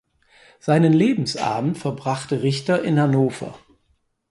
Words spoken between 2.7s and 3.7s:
in Hannover.